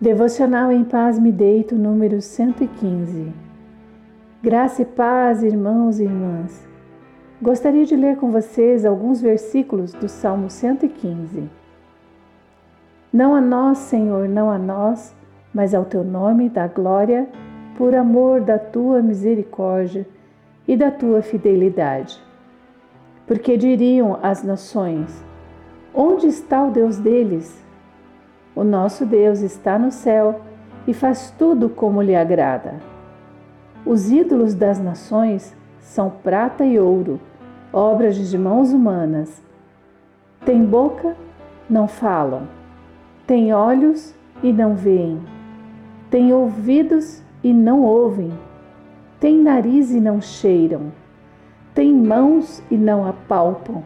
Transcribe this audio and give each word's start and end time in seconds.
Devocional 0.00 0.70
em 0.70 0.84
Paz 0.84 1.18
Me 1.18 1.32
Deito, 1.32 1.74
número 1.74 2.22
115. 2.22 3.32
Graça 4.40 4.82
e 4.82 4.84
paz, 4.84 5.42
irmãos 5.42 5.98
e 5.98 6.04
irmãs. 6.04 6.64
Gostaria 7.42 7.84
de 7.84 7.96
ler 7.96 8.16
com 8.16 8.30
vocês 8.30 8.86
alguns 8.86 9.20
versículos 9.20 9.92
do 9.92 10.08
Salmo 10.08 10.48
115. 10.50 11.50
Não 13.12 13.34
a 13.34 13.40
nós, 13.40 13.78
Senhor, 13.78 14.28
não 14.28 14.48
a 14.48 14.56
nós, 14.56 15.12
mas 15.52 15.74
ao 15.74 15.84
teu 15.84 16.04
nome 16.04 16.48
dá 16.48 16.68
glória, 16.68 17.28
por 17.76 17.92
amor 17.92 18.40
da 18.40 18.56
tua 18.56 19.02
misericórdia 19.02 20.06
e 20.68 20.76
da 20.76 20.92
tua 20.92 21.22
fidelidade. 21.22 22.22
Porque 23.26 23.56
diriam 23.56 24.16
as 24.22 24.44
nações: 24.44 25.24
Onde 25.92 26.28
está 26.28 26.64
o 26.64 26.70
Deus 26.70 26.98
deles? 26.98 27.66
O 28.58 28.64
nosso 28.64 29.06
Deus 29.06 29.38
está 29.38 29.78
no 29.78 29.92
céu 29.92 30.40
e 30.84 30.92
faz 30.92 31.32
tudo 31.38 31.68
como 31.68 32.02
lhe 32.02 32.16
agrada. 32.16 32.74
Os 33.86 34.10
ídolos 34.10 34.52
das 34.52 34.80
nações 34.80 35.54
são 35.78 36.10
prata 36.10 36.64
e 36.64 36.76
ouro, 36.76 37.20
obras 37.72 38.16
de 38.16 38.36
mãos 38.36 38.72
humanas. 38.72 39.40
Tem 40.44 40.64
boca, 40.64 41.14
não 41.70 41.86
falam. 41.86 42.48
Tem 43.28 43.54
olhos 43.54 44.12
e 44.42 44.52
não 44.52 44.74
veem. 44.74 45.22
Tem 46.10 46.32
ouvidos 46.32 47.22
e 47.44 47.52
não 47.52 47.84
ouvem. 47.84 48.32
Tem 49.20 49.40
nariz 49.40 49.92
e 49.92 50.00
não 50.00 50.20
cheiram. 50.20 50.90
Tem 51.76 51.94
mãos 51.94 52.60
e 52.68 52.76
não 52.76 53.06
apalpam. 53.06 53.84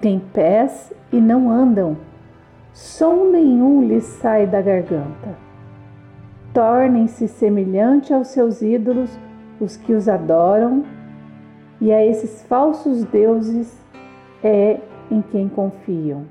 Tem 0.00 0.20
pés 0.32 0.92
e 1.10 1.20
não 1.20 1.50
andam 1.50 1.96
som 2.74 3.30
nenhum 3.30 3.86
lhes 3.86 4.02
sai 4.04 4.48
da 4.48 4.60
garganta. 4.60 5.36
Tornem-se 6.52 7.28
semelhante 7.28 8.12
aos 8.12 8.28
seus 8.28 8.60
ídolos 8.62 9.16
os 9.60 9.76
que 9.76 9.92
os 9.92 10.08
adoram, 10.08 10.84
e 11.80 11.92
a 11.92 12.04
esses 12.04 12.42
falsos 12.42 13.04
deuses 13.04 13.80
é 14.42 14.80
em 15.10 15.22
quem 15.22 15.48
confiam. 15.48 16.24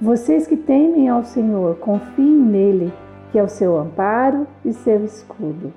Vocês 0.00 0.46
que 0.46 0.56
temem 0.56 1.10
ao 1.10 1.24
Senhor, 1.24 1.76
confiem 1.76 2.36
nele, 2.36 2.92
que 3.30 3.38
é 3.38 3.42
o 3.42 3.48
seu 3.48 3.76
amparo 3.76 4.46
e 4.64 4.72
seu 4.72 5.04
escudo. 5.04 5.74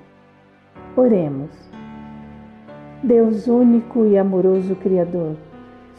Oremos. 0.96 1.50
Deus 3.02 3.46
único 3.46 4.06
e 4.06 4.16
amoroso 4.16 4.74
Criador, 4.76 5.36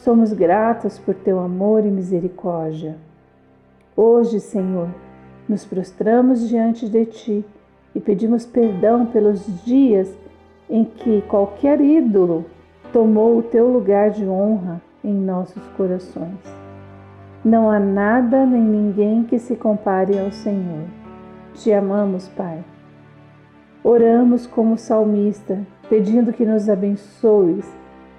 Somos 0.05 0.31
gratos 0.33 0.99
por 0.99 1.15
teu 1.15 1.39
amor 1.39 1.83
e 1.83 1.89
misericórdia. 1.89 2.95
Hoje, 3.97 4.39
Senhor, 4.39 4.87
nos 5.49 5.65
prostramos 5.65 6.47
diante 6.47 6.87
de 6.87 7.07
ti 7.07 7.45
e 7.95 7.99
pedimos 7.99 8.45
perdão 8.45 9.07
pelos 9.07 9.43
dias 9.65 10.15
em 10.69 10.85
que 10.85 11.23
qualquer 11.23 11.81
ídolo 11.81 12.45
tomou 12.93 13.39
o 13.39 13.41
teu 13.41 13.67
lugar 13.67 14.11
de 14.11 14.27
honra 14.27 14.79
em 15.03 15.11
nossos 15.11 15.65
corações. 15.69 16.37
Não 17.43 17.67
há 17.67 17.79
nada 17.79 18.45
nem 18.45 18.61
ninguém 18.61 19.23
que 19.23 19.39
se 19.39 19.55
compare 19.55 20.19
ao 20.19 20.31
Senhor. 20.31 20.85
Te 21.55 21.73
amamos, 21.73 22.27
Pai. 22.27 22.63
Oramos 23.83 24.45
como 24.45 24.77
salmista, 24.77 25.65
pedindo 25.89 26.31
que 26.31 26.45
nos 26.45 26.69
abençoes 26.69 27.65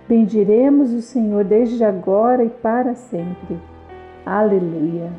Bendiremos 0.08 0.92
o 0.92 1.02
Senhor 1.02 1.44
desde 1.44 1.82
agora 1.82 2.44
e 2.44 2.48
para 2.48 2.94
sempre. 2.94 3.58
Aleluia. 4.24 5.10